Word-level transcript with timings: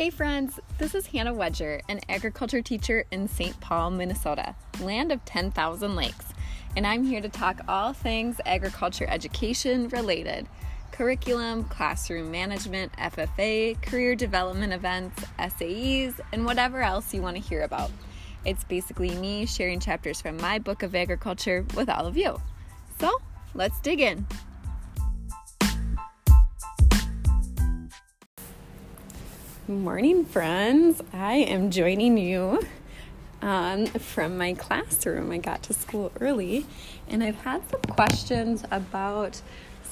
Hey 0.00 0.08
friends, 0.08 0.58
this 0.78 0.94
is 0.94 1.08
Hannah 1.08 1.34
Wedger, 1.34 1.82
an 1.86 2.00
agriculture 2.08 2.62
teacher 2.62 3.04
in 3.10 3.28
St. 3.28 3.60
Paul, 3.60 3.90
Minnesota, 3.90 4.54
land 4.80 5.12
of 5.12 5.22
10,000 5.26 5.94
lakes, 5.94 6.24
and 6.74 6.86
I'm 6.86 7.04
here 7.04 7.20
to 7.20 7.28
talk 7.28 7.60
all 7.68 7.92
things 7.92 8.40
agriculture 8.46 9.04
education 9.06 9.88
related 9.90 10.48
curriculum, 10.90 11.64
classroom 11.64 12.30
management, 12.30 12.92
FFA, 12.94 13.82
career 13.82 14.14
development 14.14 14.72
events, 14.72 15.22
SAEs, 15.38 16.18
and 16.32 16.46
whatever 16.46 16.80
else 16.80 17.12
you 17.12 17.20
want 17.20 17.36
to 17.36 17.42
hear 17.42 17.60
about. 17.60 17.90
It's 18.46 18.64
basically 18.64 19.14
me 19.16 19.44
sharing 19.44 19.80
chapters 19.80 20.18
from 20.18 20.38
my 20.38 20.58
book 20.58 20.82
of 20.82 20.94
agriculture 20.94 21.66
with 21.76 21.90
all 21.90 22.06
of 22.06 22.16
you. 22.16 22.40
So, 22.98 23.20
let's 23.52 23.78
dig 23.80 24.00
in. 24.00 24.26
Morning, 29.70 30.24
friends. 30.24 31.00
I 31.12 31.34
am 31.34 31.70
joining 31.70 32.18
you 32.18 32.60
um, 33.40 33.86
from 33.86 34.36
my 34.36 34.54
classroom. 34.54 35.30
I 35.30 35.38
got 35.38 35.62
to 35.62 35.72
school 35.72 36.10
early 36.20 36.66
and 37.06 37.22
I've 37.22 37.36
had 37.42 37.62
some 37.70 37.82
questions 37.82 38.64
about 38.72 39.40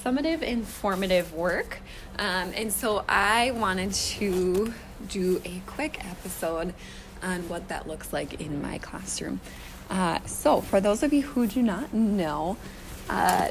summative 0.03 0.41
informative 0.41 1.33
work. 1.33 1.79
Um, 2.17 2.51
and 2.57 2.73
so 2.73 3.05
I 3.07 3.51
wanted 3.51 3.93
to 3.93 4.73
do 5.07 5.41
a 5.45 5.61
quick 5.65 6.03
episode 6.03 6.73
on 7.23 7.47
what 7.47 7.69
that 7.69 7.87
looks 7.87 8.11
like 8.11 8.41
in 8.41 8.61
my 8.61 8.79
classroom. 8.79 9.39
Uh, 9.89 10.19
so, 10.25 10.59
for 10.59 10.81
those 10.81 11.03
of 11.03 11.13
you 11.13 11.21
who 11.21 11.47
do 11.47 11.61
not 11.61 11.93
know, 11.93 12.57
uh, 13.09 13.47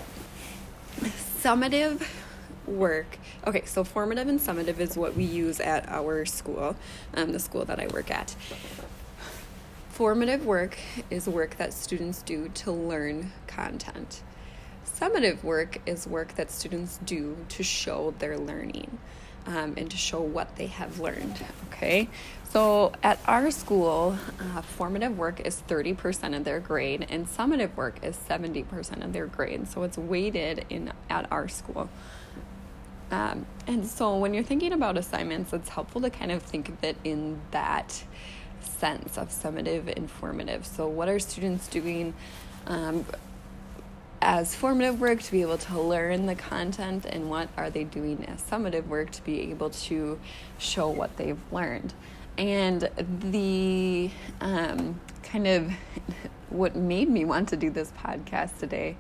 summative 1.40 2.06
work. 2.68 3.18
Okay, 3.46 3.64
so 3.64 3.84
formative 3.84 4.28
and 4.28 4.38
summative 4.40 4.78
is 4.78 4.96
what 4.96 5.16
we 5.16 5.24
use 5.24 5.60
at 5.60 5.88
our 5.88 6.24
school, 6.24 6.76
um, 7.14 7.32
the 7.32 7.38
school 7.38 7.64
that 7.64 7.80
I 7.80 7.86
work 7.88 8.10
at. 8.10 8.34
Formative 9.90 10.46
work 10.46 10.78
is 11.10 11.26
work 11.26 11.56
that 11.56 11.72
students 11.72 12.22
do 12.22 12.48
to 12.50 12.70
learn 12.70 13.32
content. 13.46 14.22
Summative 14.86 15.42
work 15.42 15.78
is 15.86 16.06
work 16.06 16.34
that 16.36 16.50
students 16.50 16.98
do 17.04 17.36
to 17.48 17.62
show 17.62 18.14
their 18.18 18.38
learning 18.38 18.98
um, 19.46 19.74
and 19.76 19.90
to 19.90 19.96
show 19.96 20.20
what 20.20 20.56
they 20.56 20.66
have 20.66 21.00
learned. 21.00 21.44
Okay, 21.68 22.08
so 22.50 22.92
at 23.02 23.18
our 23.26 23.50
school, 23.50 24.16
uh, 24.40 24.62
formative 24.62 25.18
work 25.18 25.40
is 25.40 25.62
30% 25.68 26.36
of 26.36 26.44
their 26.44 26.60
grade, 26.60 27.06
and 27.08 27.26
summative 27.26 27.74
work 27.76 27.98
is 28.02 28.16
70% 28.16 29.04
of 29.04 29.12
their 29.12 29.26
grade. 29.26 29.68
So 29.68 29.82
it's 29.82 29.98
weighted 29.98 30.64
in 30.70 30.92
at 31.10 31.30
our 31.30 31.48
school. 31.48 31.88
Um, 33.10 33.46
and 33.66 33.86
so 33.86 34.16
when 34.18 34.34
you're 34.34 34.44
thinking 34.44 34.72
about 34.72 34.98
assignments, 34.98 35.52
it's 35.52 35.68
helpful 35.68 36.00
to 36.02 36.10
kind 36.10 36.30
of 36.30 36.42
think 36.42 36.68
of 36.68 36.82
it 36.84 36.96
in 37.04 37.40
that 37.50 38.02
sense 38.60 39.16
of 39.16 39.30
summative, 39.30 39.88
informative. 39.88 40.66
So, 40.66 40.88
what 40.88 41.08
are 41.08 41.18
students 41.18 41.68
doing 41.68 42.14
um, 42.66 43.04
as 44.20 44.54
formative 44.54 45.00
work 45.00 45.22
to 45.22 45.32
be 45.32 45.42
able 45.42 45.58
to 45.58 45.80
learn 45.80 46.26
the 46.26 46.34
content, 46.34 47.06
and 47.06 47.30
what 47.30 47.48
are 47.56 47.70
they 47.70 47.84
doing 47.84 48.24
as 48.26 48.42
summative 48.42 48.86
work 48.86 49.10
to 49.12 49.24
be 49.24 49.50
able 49.50 49.70
to 49.70 50.18
show 50.58 50.88
what 50.88 51.16
they've 51.16 51.40
learned? 51.52 51.94
And 52.36 52.88
the 52.96 54.10
um, 54.40 55.00
kind 55.22 55.46
of 55.46 55.72
what 56.50 56.76
made 56.76 57.08
me 57.08 57.24
want 57.24 57.48
to 57.50 57.56
do 57.56 57.70
this 57.70 57.92
podcast 58.04 58.58
today 58.58 58.96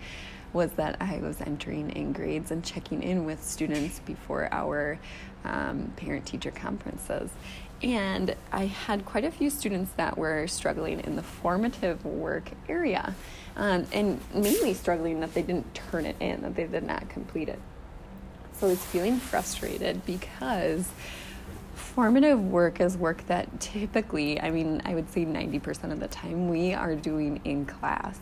was 0.52 0.72
that 0.72 0.96
I 1.00 1.18
was 1.18 1.40
entering 1.40 1.90
in 1.90 2.12
grades 2.12 2.50
and 2.50 2.64
checking 2.64 3.02
in 3.02 3.24
with 3.24 3.42
students 3.44 4.00
before 4.00 4.48
our 4.52 4.98
um, 5.44 5.92
parent 5.96 6.26
teacher 6.26 6.50
conferences. 6.50 7.30
And 7.82 8.34
I 8.50 8.66
had 8.66 9.04
quite 9.04 9.24
a 9.24 9.30
few 9.30 9.50
students 9.50 9.92
that 9.92 10.18
were 10.18 10.46
struggling 10.48 11.00
in 11.00 11.14
the 11.16 11.22
formative 11.22 12.04
work 12.04 12.50
area, 12.68 13.14
um, 13.56 13.86
and 13.92 14.20
mainly 14.34 14.74
struggling 14.74 15.20
that 15.20 15.32
they 15.34 15.42
didn't 15.42 15.74
turn 15.74 16.04
it 16.04 16.16
in, 16.18 16.42
that 16.42 16.56
they 16.56 16.66
did 16.66 16.82
not 16.82 17.08
complete 17.08 17.48
it. 17.48 17.60
So 18.54 18.66
I 18.66 18.70
was 18.70 18.84
feeling 18.84 19.18
frustrated 19.18 20.04
because 20.04 20.88
formative 21.76 22.40
work 22.40 22.80
is 22.80 22.96
work 22.96 23.24
that 23.28 23.60
typically, 23.60 24.40
I 24.40 24.50
mean, 24.50 24.82
I 24.84 24.94
would 24.94 25.10
say 25.10 25.24
90% 25.24 25.92
of 25.92 26.00
the 26.00 26.08
time, 26.08 26.48
we 26.48 26.74
are 26.74 26.96
doing 26.96 27.40
in 27.44 27.64
class. 27.66 28.18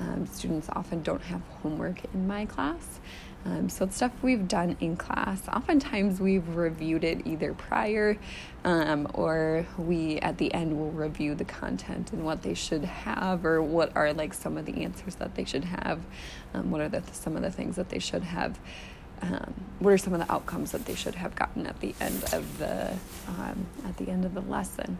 Um, 0.00 0.26
students 0.26 0.68
often 0.72 1.02
don't 1.02 1.22
have 1.22 1.42
homework 1.62 2.02
in 2.14 2.26
my 2.26 2.46
class. 2.46 3.00
Um, 3.44 3.68
so 3.70 3.86
it's 3.86 3.96
stuff 3.96 4.12
we've 4.22 4.46
done 4.46 4.76
in 4.80 4.96
class. 4.96 5.48
Oftentimes 5.48 6.20
we've 6.20 6.56
reviewed 6.56 7.04
it 7.04 7.26
either 7.26 7.54
prior 7.54 8.18
um, 8.64 9.08
or 9.14 9.66
we 9.78 10.18
at 10.18 10.36
the 10.36 10.52
end 10.52 10.78
will 10.78 10.90
review 10.90 11.34
the 11.34 11.44
content 11.44 12.12
and 12.12 12.24
what 12.24 12.42
they 12.42 12.52
should 12.52 12.84
have 12.84 13.46
or 13.46 13.62
what 13.62 13.96
are 13.96 14.12
like 14.12 14.34
some 14.34 14.58
of 14.58 14.66
the 14.66 14.82
answers 14.82 15.14
that 15.16 15.36
they 15.36 15.44
should 15.44 15.64
have. 15.64 16.00
Um, 16.52 16.70
what 16.70 16.80
are 16.82 16.88
the, 16.88 17.02
some 17.12 17.36
of 17.36 17.42
the 17.42 17.50
things 17.50 17.76
that 17.76 17.88
they 17.88 17.98
should 17.98 18.24
have. 18.24 18.58
Um, 19.22 19.54
what 19.78 19.92
are 19.92 19.98
some 19.98 20.14
of 20.14 20.20
the 20.20 20.32
outcomes 20.32 20.72
that 20.72 20.86
they 20.86 20.94
should 20.94 21.14
have 21.14 21.34
gotten 21.34 21.66
at 21.66 21.80
the 21.80 21.94
end 22.00 22.24
of 22.32 22.58
the 22.58 22.94
um, 23.28 23.66
at 23.86 23.96
the 23.98 24.08
end 24.08 24.24
of 24.24 24.34
the 24.34 24.40
lesson? 24.40 24.98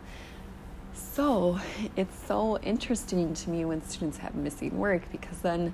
So 0.94 1.58
it's 1.96 2.16
so 2.26 2.58
interesting 2.58 3.34
to 3.34 3.50
me 3.50 3.64
when 3.64 3.82
students 3.84 4.18
have 4.18 4.34
missing 4.34 4.78
work 4.78 5.02
because 5.12 5.38
then, 5.38 5.72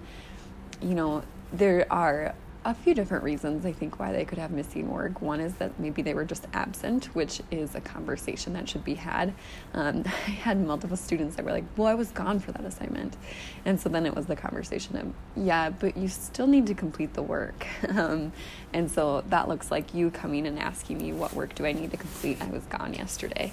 you 0.80 0.94
know, 0.94 1.22
there 1.52 1.86
are 1.90 2.34
a 2.66 2.74
few 2.74 2.94
different 2.94 3.22
reasons 3.22 3.64
I 3.64 3.70
think 3.70 4.00
why 4.00 4.10
they 4.12 4.24
could 4.24 4.38
have 4.38 4.50
missing 4.50 4.90
work. 4.90 5.22
One 5.22 5.40
is 5.40 5.54
that 5.54 5.78
maybe 5.78 6.02
they 6.02 6.14
were 6.14 6.24
just 6.24 6.48
absent, 6.52 7.14
which 7.14 7.40
is 7.52 7.76
a 7.76 7.80
conversation 7.80 8.54
that 8.54 8.68
should 8.68 8.84
be 8.84 8.94
had. 8.94 9.32
Um, 9.72 10.02
I 10.26 10.30
had 10.30 10.60
multiple 10.66 10.96
students 10.96 11.36
that 11.36 11.44
were 11.44 11.52
like, 11.52 11.64
Well, 11.76 11.86
I 11.86 11.94
was 11.94 12.10
gone 12.10 12.40
for 12.40 12.50
that 12.52 12.64
assignment. 12.64 13.16
And 13.64 13.80
so 13.80 13.88
then 13.88 14.04
it 14.04 14.16
was 14.16 14.26
the 14.26 14.34
conversation 14.34 14.96
of, 14.96 15.12
Yeah, 15.36 15.70
but 15.70 15.96
you 15.96 16.08
still 16.08 16.48
need 16.48 16.66
to 16.66 16.74
complete 16.74 17.14
the 17.14 17.22
work. 17.22 17.66
Um, 17.96 18.32
and 18.74 18.90
so 18.90 19.22
that 19.28 19.48
looks 19.48 19.70
like 19.70 19.94
you 19.94 20.10
coming 20.10 20.46
and 20.46 20.58
asking 20.58 20.98
me, 20.98 21.12
What 21.12 21.32
work 21.34 21.54
do 21.54 21.64
I 21.64 21.72
need 21.72 21.92
to 21.92 21.96
complete? 21.96 22.42
I 22.42 22.50
was 22.50 22.64
gone 22.64 22.94
yesterday. 22.94 23.52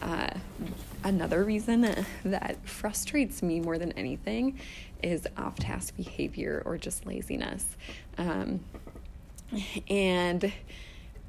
Uh, 0.00 0.30
another 1.04 1.44
reason 1.44 2.04
that 2.24 2.56
frustrates 2.68 3.42
me 3.42 3.60
more 3.60 3.78
than 3.78 3.92
anything 3.92 4.58
is 5.02 5.26
off 5.36 5.56
task 5.56 5.96
behavior 5.96 6.62
or 6.64 6.76
just 6.76 7.06
laziness. 7.06 7.76
Um, 8.16 8.60
and 9.88 10.52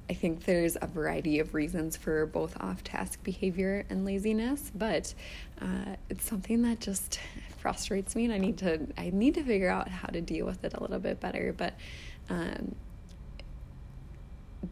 I 0.10 0.14
think 0.14 0.46
there's 0.46 0.76
a 0.82 0.88
variety 0.88 1.40
of 1.40 1.54
reasons 1.54 1.96
for 1.96 2.26
both 2.26 2.60
off 2.60 2.84
task 2.84 3.24
behavior 3.24 3.86
and 3.90 4.06
laziness, 4.06 4.72
but 4.74 5.14
uh, 5.62 5.96
it's 6.10 6.26
something 6.26 6.64
that 6.64 6.80
just 6.80 7.20
frustrates 7.60 8.16
me 8.16 8.26
and 8.26 8.34
I 8.34 8.38
need 8.40 8.58
to 8.60 8.88
I 8.98 9.12
need 9.12 9.36
to 9.36 9.44
figure 9.44 9.70
out 9.70 9.88
how 9.88 10.08
to 10.08 10.22
deal 10.22 10.46
with 10.46 10.64
it 10.64 10.74
a 10.74 10.82
little 10.82 11.00
bit 11.00 11.20
better. 11.20 11.54
But 11.56 11.76
um, 12.30 12.76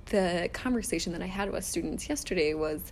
the 0.06 0.50
conversation 0.54 1.14
that 1.14 1.22
I 1.22 1.28
had 1.28 1.52
with 1.52 1.64
students 1.64 2.10
yesterday 2.10 2.54
was 2.54 2.92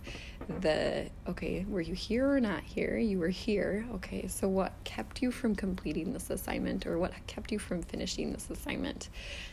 the 0.60 1.10
okay, 1.28 1.64
were 1.68 1.80
you 1.80 1.94
here 1.94 2.30
or 2.30 2.40
not 2.40 2.62
here? 2.62 2.96
You 2.96 3.18
were 3.18 3.28
here. 3.28 3.86
Okay, 3.94 4.28
so 4.28 4.48
what 4.48 4.72
kept 4.84 5.22
you 5.22 5.30
from 5.30 5.54
completing 5.54 6.12
this 6.12 6.30
assignment 6.30 6.86
or 6.86 6.98
what 6.98 7.12
kept 7.26 7.52
you 7.52 7.58
from 7.58 7.82
finishing 7.82 8.32
this 8.32 8.48
assignment? 8.50 9.08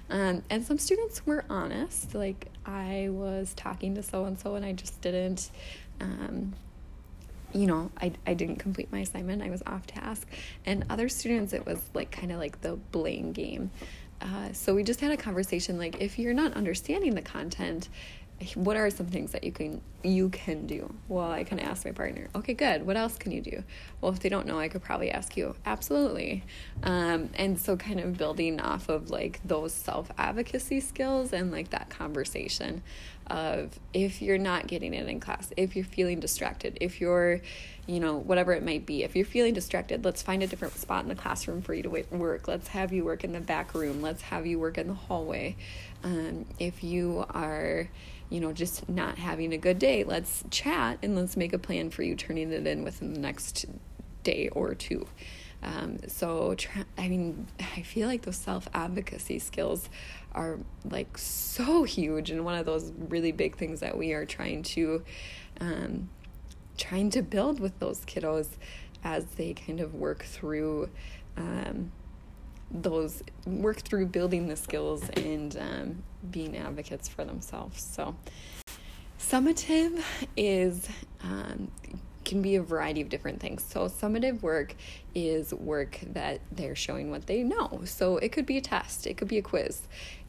Um, 0.09 0.43
and 0.49 0.65
some 0.65 0.77
students 0.77 1.25
were 1.25 1.45
honest, 1.49 2.15
like 2.15 2.47
I 2.65 3.09
was 3.11 3.53
talking 3.55 3.95
to 3.95 4.03
so 4.03 4.25
and 4.25 4.39
so 4.39 4.55
and 4.55 4.65
I 4.65 4.73
just 4.73 5.01
didn't. 5.01 5.51
Um, 5.99 6.53
you 7.53 7.67
know, 7.67 7.91
I, 8.01 8.11
I 8.25 8.33
didn't 8.33 8.55
complete 8.55 8.91
my 8.91 9.01
assignment. 9.01 9.43
I 9.43 9.49
was 9.51 9.61
off 9.67 9.85
task. 9.85 10.27
And 10.65 10.85
other 10.89 11.07
students, 11.07 11.53
it 11.53 11.65
was 11.65 11.79
like 11.93 12.11
kind 12.11 12.31
of 12.31 12.39
like 12.39 12.61
the 12.61 12.77
blame 12.91 13.31
game. 13.31 13.69
Uh, 14.23 14.53
so 14.53 14.73
we 14.73 14.83
just 14.83 15.01
had 15.01 15.11
a 15.11 15.17
conversation 15.17 15.77
like 15.77 15.99
if 15.99 16.17
you're 16.17 16.33
not 16.33 16.53
understanding 16.53 17.13
the 17.13 17.21
content 17.21 17.89
what 18.55 18.75
are 18.75 18.89
some 18.89 19.05
things 19.07 19.31
that 19.31 19.43
you 19.43 19.51
can 19.51 19.81
you 20.03 20.29
can 20.29 20.65
do? 20.65 20.93
Well 21.07 21.31
i 21.31 21.43
can 21.43 21.59
ask 21.59 21.85
my 21.85 21.91
partner 21.91 22.29
okay 22.35 22.53
good 22.53 22.85
what 22.85 22.97
else 22.97 23.17
can 23.17 23.31
you 23.31 23.41
do? 23.41 23.63
Well 24.01 24.11
if 24.11 24.19
they 24.19 24.29
don't 24.29 24.47
know 24.47 24.59
i 24.59 24.67
could 24.67 24.81
probably 24.81 25.11
ask 25.11 25.37
you 25.37 25.55
absolutely. 25.65 26.43
Um, 26.83 27.29
and 27.35 27.59
so 27.59 27.77
kind 27.77 27.99
of 27.99 28.17
building 28.17 28.59
off 28.59 28.89
of 28.89 29.09
like 29.09 29.39
those 29.45 29.73
self 29.73 30.11
advocacy 30.17 30.79
skills 30.79 31.33
and 31.33 31.51
like 31.51 31.69
that 31.71 31.89
conversation 31.89 32.81
of 33.27 33.79
if 33.93 34.21
you're 34.21 34.37
not 34.37 34.67
getting 34.67 34.93
it 34.93 35.07
in 35.07 35.19
class 35.19 35.51
if 35.57 35.75
you're 35.75 35.85
feeling 35.85 36.19
distracted 36.19 36.77
if 36.81 36.99
you're 36.99 37.41
you 37.87 37.99
know 37.99 38.17
whatever 38.17 38.53
it 38.53 38.63
might 38.63 38.85
be 38.85 39.03
if 39.03 39.15
you're 39.15 39.25
feeling 39.25 39.53
distracted 39.53 40.03
let's 40.03 40.21
find 40.21 40.43
a 40.43 40.47
different 40.47 40.73
spot 40.75 41.03
in 41.03 41.09
the 41.09 41.15
classroom 41.15 41.61
for 41.61 41.73
you 41.73 41.83
to 41.83 41.89
work. 41.89 42.47
Let's 42.47 42.67
have 42.69 42.93
you 42.93 43.05
work 43.05 43.23
in 43.23 43.31
the 43.31 43.39
back 43.39 43.73
room. 43.73 44.01
Let's 44.01 44.21
have 44.23 44.45
you 44.45 44.59
work 44.59 44.77
in 44.77 44.87
the 44.87 44.93
hallway. 44.93 45.55
Um, 46.03 46.45
if 46.59 46.83
you 46.83 47.25
are 47.29 47.89
you 48.29 48.39
know, 48.39 48.51
just 48.51 48.89
not 48.89 49.19
having 49.19 49.53
a 49.53 49.57
good 49.57 49.77
day, 49.77 50.03
let's 50.03 50.43
chat 50.49 50.97
and 51.03 51.15
let's 51.15 51.37
make 51.37 51.53
a 51.53 51.59
plan 51.59 51.91
for 51.91 52.01
you 52.01 52.15
turning 52.15 52.51
it 52.51 52.65
in 52.65 52.83
within 52.83 53.13
the 53.13 53.19
next 53.19 53.65
day 54.23 54.49
or 54.49 54.73
two. 54.73 55.05
Um, 55.61 55.99
so, 56.07 56.55
I 56.97 57.07
mean, 57.07 57.47
I 57.59 57.83
feel 57.83 58.07
like 58.07 58.23
those 58.23 58.37
self 58.37 58.67
advocacy 58.73 59.39
skills 59.39 59.87
are 60.35 60.59
like 60.89 61.18
so 61.18 61.83
huge 61.83 62.31
and 62.31 62.44
one 62.44 62.56
of 62.56 62.65
those 62.65 62.91
really 63.09 63.31
big 63.31 63.56
things 63.56 63.80
that 63.81 63.97
we 63.97 64.13
are 64.13 64.25
trying 64.25 64.63
to 64.63 65.03
um, 65.62 66.09
trying 66.77 67.09
to 67.12 67.21
build 67.21 67.59
with 67.59 67.77
those 67.80 68.01
kiddos 68.01 68.47
as 69.03 69.25
they 69.35 69.53
kind 69.53 69.80
of 69.80 69.94
work 69.94 70.24
through 70.24 70.89
um, 71.38 71.91
those 72.71 73.21
work 73.45 73.81
through 73.81 74.07
building 74.07 74.47
the 74.47 74.56
skills 74.56 75.07
and 75.12 75.57
um, 75.57 76.03
being 76.31 76.57
advocates 76.57 77.07
for 77.07 77.24
themselves. 77.24 77.81
So, 77.81 78.15
summative 79.19 80.01
is 80.35 80.88
um, 81.24 81.71
can 82.25 82.41
be 82.41 82.56
a 82.56 82.63
variety 82.63 83.01
of 83.01 83.09
different 83.09 83.39
things. 83.39 83.63
So, 83.63 83.88
summative 83.88 84.41
work 84.41 84.75
is 85.13 85.53
work 85.53 86.00
that 86.13 86.41
they're 86.51 86.75
showing 86.75 87.12
what 87.12 87.27
they 87.27 87.44
know. 87.44 87.81
So, 87.85 88.18
it 88.18 88.31
could 88.31 88.45
be 88.45 88.57
a 88.57 88.62
test, 88.62 89.06
it 89.06 89.18
could 89.18 89.27
be 89.27 89.38
a 89.38 89.44
quiz, 89.44 89.83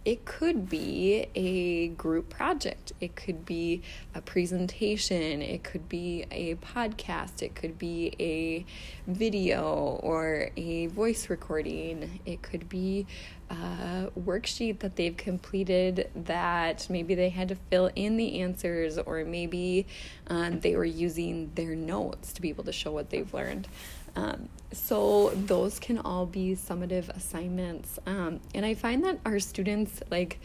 it 0.04 0.24
could 0.26 0.68
be 0.68 1.26
a 1.34 1.88
group 1.88 2.28
project, 2.28 2.92
it 3.00 3.16
could 3.16 3.46
be 3.46 3.82
a 4.14 4.20
presentation, 4.20 5.40
it 5.40 5.64
could 5.64 5.88
be 5.88 6.26
a 6.30 6.56
podcast, 6.56 7.42
it 7.42 7.54
could 7.54 7.78
be 7.78 8.14
a 8.20 9.10
video 9.10 9.98
or 10.02 10.50
a 10.56 10.86
voice 10.88 11.30
recording, 11.30 12.20
it 12.26 12.42
could 12.42 12.68
be 12.68 13.06
a 13.50 14.10
worksheet 14.18 14.80
that 14.80 14.96
they've 14.96 15.16
completed 15.16 16.10
that 16.14 16.86
maybe 16.90 17.14
they 17.14 17.30
had 17.30 17.48
to 17.48 17.56
fill 17.70 17.90
in 17.96 18.16
the 18.16 18.40
answers, 18.40 18.98
or 18.98 19.24
maybe 19.24 19.86
um, 20.26 20.60
they 20.60 20.76
were 20.76 20.84
using 20.84 21.50
their 21.54 21.74
notes 21.74 22.32
to 22.34 22.42
be 22.42 22.50
able 22.50 22.64
to 22.64 22.72
show 22.72 22.92
what 22.92 23.10
they've 23.10 23.32
learned. 23.32 23.68
Um, 24.16 24.48
so 24.72 25.30
those 25.34 25.78
can 25.78 25.98
all 25.98 26.26
be 26.26 26.54
summative 26.54 27.08
assignments, 27.08 27.98
um, 28.06 28.40
and 28.54 28.64
I 28.64 28.74
find 28.74 29.04
that 29.04 29.18
our 29.24 29.38
students 29.38 30.02
like 30.10 30.38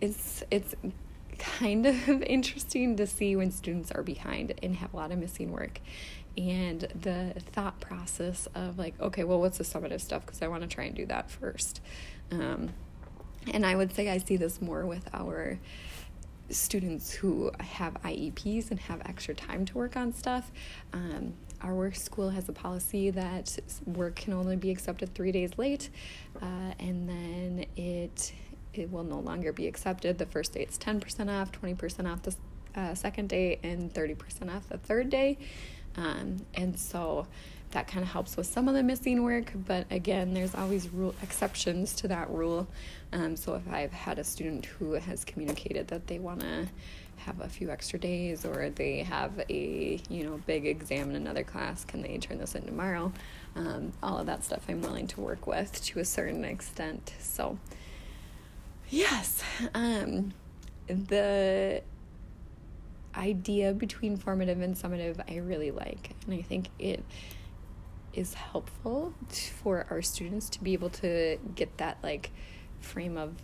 it's 0.00 0.42
it's 0.50 0.74
kind 1.38 1.86
of 1.86 2.08
interesting 2.22 2.96
to 2.96 3.06
see 3.06 3.36
when 3.36 3.50
students 3.50 3.90
are 3.92 4.02
behind 4.02 4.54
and 4.62 4.76
have 4.76 4.92
a 4.94 4.96
lot 4.96 5.12
of 5.12 5.18
missing 5.18 5.52
work. 5.52 5.80
And 6.36 6.80
the 6.80 7.32
thought 7.52 7.80
process 7.80 8.46
of 8.54 8.78
like 8.78 9.00
okay 9.00 9.24
well 9.24 9.40
what's 9.40 9.58
the 9.58 9.64
summative 9.64 10.00
stuff? 10.00 10.26
Because 10.26 10.42
i 10.42 10.48
want 10.48 10.62
to 10.62 10.68
try 10.68 10.84
and 10.84 10.94
do 10.94 11.06
that 11.06 11.30
first. 11.30 11.80
Um, 12.30 12.70
and 13.52 13.64
i 13.64 13.76
would 13.76 13.94
say 13.94 14.08
i 14.08 14.18
see 14.18 14.36
this 14.36 14.60
more 14.60 14.84
with 14.86 15.08
our 15.14 15.58
students 16.50 17.12
who 17.12 17.50
have 17.60 17.94
IEPs 18.02 18.70
and 18.70 18.80
have 18.80 19.00
extra 19.04 19.34
time 19.34 19.64
to 19.66 19.74
work 19.74 19.96
on 19.96 20.12
stuff. 20.12 20.52
Um, 20.92 21.34
our 21.62 21.74
work 21.74 21.94
school 21.94 22.30
has 22.30 22.48
a 22.48 22.52
policy 22.52 23.10
that 23.10 23.58
work 23.86 24.16
can 24.16 24.32
only 24.32 24.56
be 24.56 24.70
accepted 24.70 25.14
three 25.14 25.32
days 25.32 25.52
late, 25.56 25.90
uh, 26.42 26.72
and 26.78 27.08
then 27.08 27.66
it 27.76 28.32
it 28.74 28.90
will 28.90 29.04
no 29.04 29.20
longer 29.20 29.52
be 29.52 29.66
accepted. 29.66 30.18
The 30.18 30.26
first 30.26 30.52
day 30.54 30.62
it's 30.62 30.78
ten 30.78 31.00
percent 31.00 31.30
off, 31.30 31.52
twenty 31.52 31.74
percent 31.74 32.08
off 32.08 32.22
the 32.22 32.34
uh, 32.74 32.94
second 32.94 33.28
day, 33.28 33.58
and 33.62 33.92
thirty 33.92 34.14
percent 34.14 34.50
off 34.50 34.68
the 34.68 34.78
third 34.78 35.10
day. 35.10 35.38
Um, 35.96 36.44
and 36.54 36.78
so 36.78 37.26
that 37.70 37.88
kind 37.88 38.02
of 38.02 38.10
helps 38.10 38.36
with 38.36 38.46
some 38.46 38.68
of 38.68 38.74
the 38.74 38.82
missing 38.82 39.22
work 39.22 39.52
but 39.54 39.86
again 39.90 40.32
there's 40.34 40.54
always 40.54 40.88
rule 40.90 41.14
exceptions 41.22 41.94
to 41.94 42.08
that 42.08 42.30
rule 42.30 42.66
um, 43.12 43.36
so 43.36 43.54
if 43.54 43.68
i've 43.72 43.92
had 43.92 44.18
a 44.18 44.24
student 44.24 44.64
who 44.64 44.92
has 44.92 45.24
communicated 45.24 45.88
that 45.88 46.06
they 46.06 46.18
want 46.18 46.40
to 46.40 46.68
have 47.18 47.40
a 47.40 47.48
few 47.48 47.70
extra 47.70 47.98
days 47.98 48.44
or 48.44 48.70
they 48.70 48.98
have 48.98 49.32
a 49.48 50.00
you 50.08 50.24
know 50.24 50.40
big 50.46 50.66
exam 50.66 51.10
in 51.10 51.16
another 51.16 51.42
class 51.42 51.84
can 51.84 52.02
they 52.02 52.18
turn 52.18 52.38
this 52.38 52.54
in 52.54 52.64
tomorrow? 52.64 53.12
Um, 53.54 53.92
all 54.02 54.18
of 54.18 54.26
that 54.26 54.44
stuff 54.44 54.64
i'm 54.68 54.82
willing 54.82 55.06
to 55.08 55.20
work 55.20 55.46
with 55.46 55.82
to 55.86 56.00
a 56.00 56.04
certain 56.04 56.44
extent. 56.44 57.14
So 57.20 57.58
yes 58.88 59.42
um, 59.74 60.32
the 60.88 61.82
idea 63.16 63.72
between 63.72 64.16
formative 64.16 64.60
and 64.60 64.76
summative 64.76 65.20
i 65.28 65.38
really 65.38 65.70
like. 65.70 66.10
And 66.26 66.34
i 66.34 66.42
think 66.42 66.68
it 66.78 67.02
is 68.12 68.34
helpful 68.34 69.12
for 69.62 69.86
our 69.90 70.00
students 70.00 70.48
to 70.48 70.62
be 70.62 70.72
able 70.72 70.88
to 70.88 71.38
get 71.54 71.76
that 71.76 71.98
like 72.02 72.30
frame 72.80 73.16
of 73.18 73.34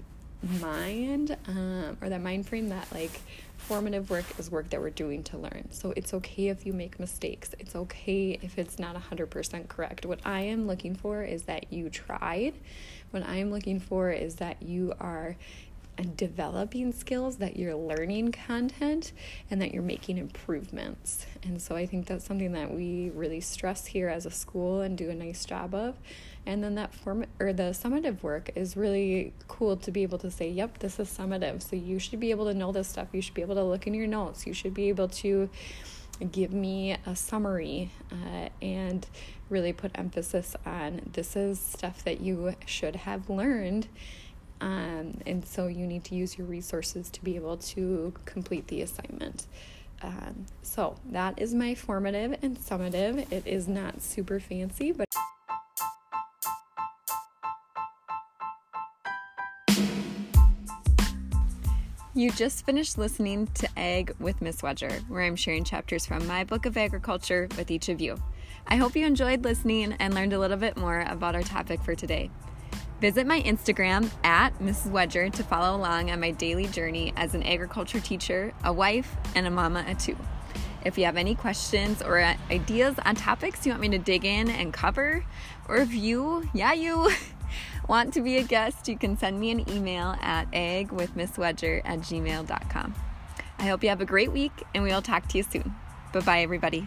mind 0.60 1.36
um, 1.46 1.96
or 2.00 2.08
that 2.08 2.20
mind 2.20 2.48
frame 2.48 2.68
that 2.70 2.86
like 2.92 3.20
formative 3.56 4.10
work 4.10 4.24
is 4.38 4.50
work 4.50 4.68
that 4.70 4.80
we're 4.80 4.90
doing 4.90 5.22
to 5.22 5.38
learn. 5.38 5.68
So 5.70 5.92
it's 5.96 6.12
okay 6.14 6.48
if 6.48 6.66
you 6.66 6.72
make 6.72 6.98
mistakes. 6.98 7.54
It's 7.58 7.76
okay 7.76 8.38
if 8.42 8.58
it's 8.58 8.78
not 8.78 8.96
100% 8.96 9.68
correct. 9.68 10.04
What 10.04 10.20
I 10.24 10.40
am 10.40 10.66
looking 10.66 10.94
for 10.94 11.22
is 11.22 11.44
that 11.44 11.72
you 11.72 11.88
tried. 11.88 12.54
What 13.12 13.26
I 13.26 13.36
am 13.36 13.50
looking 13.50 13.78
for 13.78 14.10
is 14.10 14.36
that 14.36 14.62
you 14.62 14.94
are 14.98 15.36
developing 16.16 16.92
skills, 16.92 17.36
that 17.36 17.56
you're 17.56 17.74
learning 17.74 18.32
content, 18.32 19.12
and 19.50 19.60
that 19.60 19.72
you're 19.72 19.82
making 19.82 20.18
improvements. 20.18 21.26
And 21.42 21.60
so 21.60 21.76
I 21.76 21.86
think 21.86 22.06
that's 22.06 22.24
something 22.24 22.52
that 22.52 22.72
we 22.72 23.10
really 23.10 23.40
stress 23.40 23.86
here 23.86 24.08
as 24.08 24.26
a 24.26 24.30
school 24.30 24.80
and 24.80 24.96
do 24.96 25.10
a 25.10 25.14
nice 25.14 25.44
job 25.44 25.74
of. 25.74 25.96
And 26.44 26.64
then 26.64 26.74
that 26.74 26.94
form 26.94 27.26
or 27.38 27.52
the 27.52 27.70
summative 27.70 28.22
work 28.22 28.50
is 28.56 28.76
really 28.76 29.32
cool 29.48 29.76
to 29.76 29.90
be 29.90 30.02
able 30.02 30.18
to 30.18 30.30
say, 30.30 30.48
yep, 30.50 30.78
this 30.78 30.98
is 30.98 31.08
summative. 31.08 31.62
So 31.62 31.76
you 31.76 31.98
should 31.98 32.20
be 32.20 32.30
able 32.30 32.46
to 32.46 32.54
know 32.54 32.72
this 32.72 32.88
stuff. 32.88 33.08
You 33.12 33.22
should 33.22 33.34
be 33.34 33.42
able 33.42 33.54
to 33.54 33.64
look 33.64 33.86
in 33.86 33.94
your 33.94 34.08
notes. 34.08 34.46
You 34.46 34.52
should 34.52 34.74
be 34.74 34.88
able 34.88 35.08
to 35.08 35.48
give 36.30 36.52
me 36.52 36.96
a 37.06 37.16
summary 37.16 37.90
uh, 38.10 38.48
and 38.60 39.06
really 39.48 39.72
put 39.72 39.90
emphasis 39.94 40.54
on 40.64 41.00
this 41.12 41.36
is 41.36 41.60
stuff 41.60 42.04
that 42.04 42.20
you 42.20 42.54
should 42.66 42.96
have 42.96 43.28
learned 43.28 43.88
um, 44.62 45.18
and 45.26 45.44
so 45.44 45.66
you 45.66 45.88
need 45.88 46.04
to 46.04 46.14
use 46.14 46.38
your 46.38 46.46
resources 46.46 47.10
to 47.10 47.24
be 47.24 47.34
able 47.34 47.56
to 47.56 48.14
complete 48.24 48.68
the 48.68 48.80
assignment. 48.82 49.46
Um, 50.02 50.46
so 50.62 50.94
that 51.10 51.40
is 51.40 51.52
my 51.52 51.74
formative 51.74 52.38
and 52.42 52.56
summative. 52.56 53.30
It 53.32 53.44
is 53.44 53.66
not 53.66 54.00
super 54.00 54.38
fancy, 54.38 54.92
but 54.92 55.06
You 62.14 62.30
just 62.30 62.64
finished 62.66 62.98
listening 62.98 63.48
to 63.54 63.68
Ag 63.76 64.14
with 64.20 64.42
Miss 64.42 64.60
Wedger, 64.60 65.00
where 65.08 65.22
I'm 65.22 65.34
sharing 65.34 65.64
chapters 65.64 66.04
from 66.06 66.26
my 66.26 66.44
book 66.44 66.66
of 66.66 66.76
agriculture 66.76 67.48
with 67.56 67.70
each 67.70 67.88
of 67.88 68.00
you. 68.00 68.16
I 68.68 68.76
hope 68.76 68.94
you 68.94 69.06
enjoyed 69.06 69.42
listening 69.42 69.94
and 69.98 70.14
learned 70.14 70.34
a 70.34 70.38
little 70.38 70.58
bit 70.58 70.76
more 70.76 71.00
about 71.00 71.34
our 71.34 71.42
topic 71.42 71.82
for 71.82 71.94
today. 71.94 72.30
Visit 73.02 73.26
my 73.26 73.42
Instagram 73.42 74.08
at 74.22 74.56
Mrs. 74.60 74.92
Wedger 74.92 75.32
to 75.32 75.42
follow 75.42 75.76
along 75.76 76.12
on 76.12 76.20
my 76.20 76.30
daily 76.30 76.68
journey 76.68 77.12
as 77.16 77.34
an 77.34 77.42
agriculture 77.42 77.98
teacher, 77.98 78.54
a 78.62 78.72
wife, 78.72 79.16
and 79.34 79.44
a 79.44 79.50
mama 79.50 79.80
at 79.80 79.98
two. 79.98 80.16
If 80.84 80.96
you 80.96 81.04
have 81.06 81.16
any 81.16 81.34
questions 81.34 82.00
or 82.00 82.20
ideas 82.48 82.94
on 83.04 83.16
topics 83.16 83.66
you 83.66 83.72
want 83.72 83.80
me 83.80 83.88
to 83.88 83.98
dig 83.98 84.24
in 84.24 84.48
and 84.48 84.72
cover, 84.72 85.24
or 85.68 85.78
if 85.78 85.92
you, 85.92 86.48
yeah, 86.54 86.74
you, 86.74 87.10
want 87.88 88.14
to 88.14 88.20
be 88.20 88.36
a 88.36 88.44
guest, 88.44 88.86
you 88.86 88.96
can 88.96 89.18
send 89.18 89.40
me 89.40 89.50
an 89.50 89.68
email 89.68 90.14
at 90.20 90.48
agwithmisswedger 90.52 91.82
at 91.84 91.98
gmail.com. 91.98 92.94
I 93.58 93.62
hope 93.64 93.82
you 93.82 93.88
have 93.88 94.00
a 94.00 94.06
great 94.06 94.30
week, 94.30 94.52
and 94.76 94.84
we'll 94.84 95.02
talk 95.02 95.26
to 95.30 95.38
you 95.38 95.42
soon. 95.42 95.74
Bye 96.12 96.20
bye, 96.20 96.42
everybody. 96.42 96.86